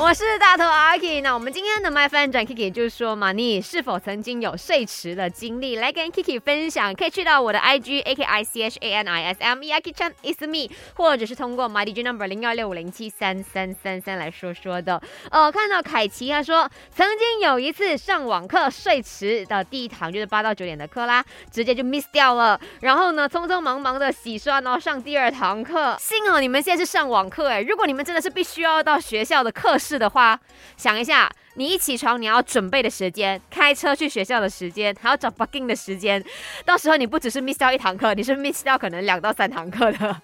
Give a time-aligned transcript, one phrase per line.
[0.02, 5.76] 我是大头阿 K，那我们今天的麦翻转 Kiki 就是说嘛，你是否曾经有睡迟的经历？
[5.76, 9.78] 来跟 Kiki 分享，可以去到我的 IG A K I C H A N I S M E A
[9.78, 14.98] K Chan is me，或者是通过 My DJ Number 零幺六五零七三三三三来说说的。
[15.30, 21.22] 呃，看到凯奇他说，曾经有一次上网课睡迟的第一堂就是八到九点的课啦，
[21.52, 22.58] 直接就 miss 掉了。
[22.80, 25.94] 然后呢，匆匆忙忙的洗刷，然后上第二堂课。
[26.00, 29.89] 幸好你们现在是上网课哎，如果你们真的是必须要到学校的课室。
[29.90, 30.38] 是的话，
[30.76, 36.24] 想一下，你一起床你要准备的时间，开车去学校的时间，还要找 bugging 的时间，
[36.64, 40.22] 到时候你不只是 miss 掉一堂课，你是 miss 掉可能两到三堂课的。